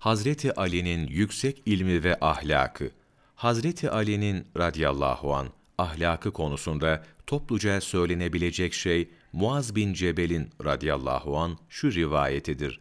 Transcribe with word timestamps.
Hazreti 0.00 0.54
Ali'nin 0.54 1.06
yüksek 1.06 1.62
ilmi 1.66 2.04
ve 2.04 2.18
ahlakı. 2.20 2.90
Hazreti 3.34 3.90
Ali'nin 3.90 4.46
radıyallahu 4.58 5.34
an 5.34 5.48
ahlakı 5.78 6.32
konusunda 6.32 7.04
topluca 7.26 7.80
söylenebilecek 7.80 8.74
şey 8.74 9.10
Muaz 9.32 9.76
bin 9.76 9.94
Cebel'in 9.94 10.50
radıyallahu 10.64 11.38
an 11.38 11.58
şu 11.68 11.92
rivayetidir. 11.92 12.80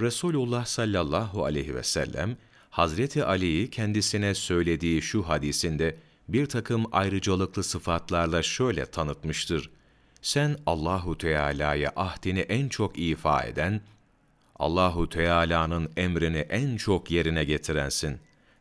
Resulullah 0.00 0.64
sallallahu 0.64 1.44
aleyhi 1.44 1.74
ve 1.74 1.82
sellem 1.82 2.36
Hazreti 2.70 3.24
Ali'yi 3.24 3.70
kendisine 3.70 4.34
söylediği 4.34 5.02
şu 5.02 5.28
hadisinde 5.28 5.96
bir 6.28 6.46
takım 6.46 6.86
ayrıcalıklı 6.92 7.62
sıfatlarla 7.62 8.42
şöyle 8.42 8.86
tanıtmıştır. 8.86 9.70
Sen 10.20 10.56
Allahu 10.66 11.18
Teala'ya 11.18 11.92
ahdini 11.96 12.40
en 12.40 12.68
çok 12.68 12.98
ifa 12.98 13.42
eden, 13.42 13.80
Allahu 14.62 15.08
Teala'nın 15.08 15.90
emrini 15.96 16.38
en 16.38 16.76
çok 16.76 17.10
yerine 17.10 17.44
getirensin. 17.44 18.18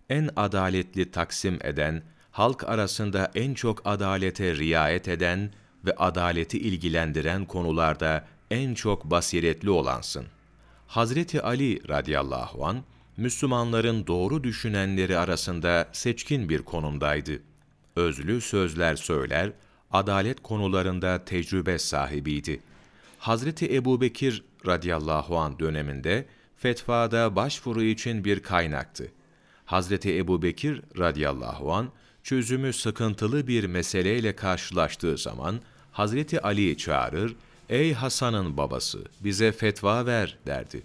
En 0.10 0.30
adaletli 0.36 1.12
taksim 1.12 1.60
eden, 1.64 2.04
halk 2.32 2.64
arasında 2.64 3.32
en 3.36 3.54
çok 3.54 3.82
adalete 3.86 4.56
riayet 4.56 5.08
eden 5.08 5.52
ve 5.86 5.96
adaleti 5.96 6.60
ilgilendiren 6.60 7.46
konularda 7.46 8.28
en 8.52 8.74
çok 8.74 9.06
basiretli 9.06 9.70
olansın. 9.70 10.26
Hazreti 10.88 11.42
Ali 11.42 11.90
radıyallahu 11.90 12.66
an 12.66 12.84
Müslümanların 13.18 14.08
doğru 14.08 14.44
düşünenleri 14.44 15.18
arasında 15.18 15.88
seçkin 15.92 16.50
bir 16.50 16.62
konumdaydı. 16.62 17.32
Özlü 17.96 18.42
sözler 18.42 18.96
söyler, 18.96 19.52
adalet 19.92 20.44
konularında 20.44 21.26
tecrübe 21.26 21.80
sahibiydi. 21.80 22.60
Hazreti 23.22 23.76
Ebubekir 23.76 24.44
radıyallahu 24.66 25.38
an 25.38 25.60
döneminde 25.60 26.26
fetvada 26.58 27.36
başvuru 27.36 27.84
için 27.84 28.26
bir 28.26 28.40
kaynaktı. 28.40 29.12
Hazreti 29.66 30.18
Ebubekir 30.18 30.82
radıyallahu 30.98 31.74
an 31.74 31.90
çözümü 32.24 32.74
sıkıntılı 32.74 33.48
bir 33.48 33.64
meseleyle 33.64 34.36
karşılaştığı 34.36 35.18
zaman 35.18 35.60
Hazreti 35.92 36.42
Ali'yi 36.42 36.78
çağırır, 36.78 37.36
"Ey 37.70 37.94
Hasan'ın 37.94 38.58
babası, 38.58 39.06
bize 39.24 39.52
fetva 39.52 40.06
ver." 40.06 40.38
derdi. 40.46 40.84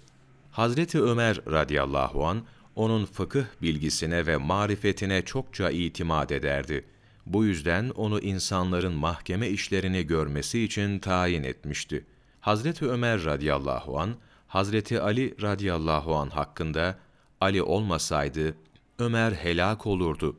Hazreti 0.51 1.03
Ömer 1.03 1.41
radıyallahu 1.51 2.27
an 2.27 2.43
onun 2.75 3.05
fıkıh 3.05 3.45
bilgisine 3.63 4.27
ve 4.27 4.37
marifetine 4.37 5.23
çokça 5.23 5.71
itimat 5.71 6.33
ederdi. 6.33 6.85
Bu 7.27 7.45
yüzden 7.45 7.91
onu 7.91 8.21
insanların 8.21 8.93
mahkeme 8.93 9.49
işlerini 9.49 10.07
görmesi 10.07 10.63
için 10.63 10.99
tayin 10.99 11.43
etmişti. 11.43 12.05
Hazreti 12.47 12.87
Ömer 12.87 13.25
radıyallahu 13.25 13.99
an 13.99 14.17
Hazreti 14.47 15.01
Ali 15.01 15.35
radıyallahu 15.43 16.17
an 16.17 16.31
hakkında 16.31 16.99
Ali 17.41 17.63
olmasaydı 17.63 18.55
Ömer 18.99 19.33
helak 19.33 19.87
olurdu. 19.87 20.37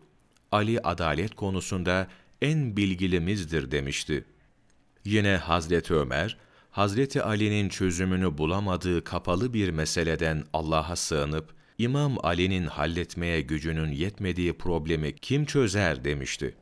Ali 0.51 0.79
adalet 0.79 1.35
konusunda 1.35 2.07
en 2.41 2.77
bilgilimizdir 2.77 3.71
demişti. 3.71 4.25
Yine 5.05 5.37
Hazreti 5.37 5.93
Ömer, 5.93 6.37
Hazreti 6.71 7.23
Ali'nin 7.23 7.69
çözümünü 7.69 8.37
bulamadığı 8.37 9.03
kapalı 9.03 9.53
bir 9.53 9.69
meseleden 9.69 10.43
Allah'a 10.53 10.95
sığınıp, 10.95 11.53
İmam 11.77 12.25
Ali'nin 12.25 12.67
halletmeye 12.67 13.41
gücünün 13.41 13.91
yetmediği 13.91 14.53
problemi 14.53 15.15
kim 15.15 15.45
çözer 15.45 16.03
demişti. 16.03 16.55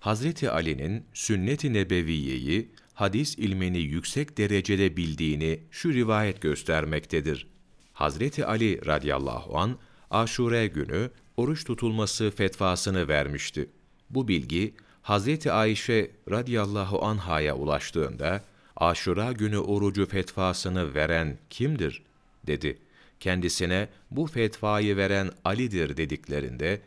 Hazreti 0.00 0.50
Ali'nin 0.50 1.04
sünnet-i 1.14 1.72
nebeviyeyi, 1.72 2.70
hadis 2.98 3.38
ilmini 3.38 3.78
yüksek 3.78 4.38
derecede 4.38 4.96
bildiğini 4.96 5.60
şu 5.70 5.94
rivayet 5.94 6.40
göstermektedir. 6.40 7.46
Hazreti 7.92 8.46
Ali 8.46 8.86
radıyallahu 8.86 9.58
an 9.58 9.78
Aşure 10.10 10.66
günü 10.66 11.10
oruç 11.36 11.64
tutulması 11.64 12.30
fetvasını 12.30 13.08
vermişti. 13.08 13.70
Bu 14.10 14.28
bilgi 14.28 14.74
Hazreti 15.02 15.52
Ayşe 15.52 16.10
radıyallahu 16.30 17.04
anhaya 17.04 17.56
ulaştığında 17.56 18.44
Aşura 18.76 19.32
günü 19.32 19.58
orucu 19.58 20.06
fetvasını 20.06 20.94
veren 20.94 21.38
kimdir? 21.50 22.02
dedi. 22.46 22.78
Kendisine 23.20 23.88
bu 24.10 24.26
fetvayı 24.26 24.96
veren 24.96 25.30
Ali'dir 25.44 25.96
dediklerinde, 25.96 26.80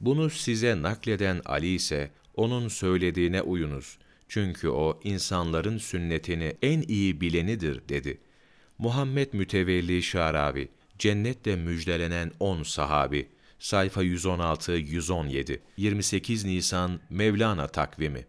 bunu 0.00 0.30
size 0.30 0.82
nakleden 0.82 1.40
Ali 1.44 1.74
ise 1.74 2.10
onun 2.34 2.68
söylediğine 2.68 3.42
uyunuz. 3.42 3.98
Çünkü 4.32 4.68
o 4.68 5.00
insanların 5.04 5.78
sünnetini 5.78 6.56
en 6.62 6.82
iyi 6.82 7.20
bilenidir 7.20 7.88
dedi. 7.88 8.20
Muhammed 8.78 9.32
Mütevelli 9.32 10.02
Şarabi, 10.02 10.68
cennette 10.98 11.56
müjdelenen 11.56 12.32
on 12.40 12.62
sahabi, 12.62 13.28
sayfa 13.58 14.04
116-117, 14.04 15.58
28 15.76 16.44
Nisan 16.44 17.00
Mevlana 17.10 17.66
takvimi. 17.66 18.26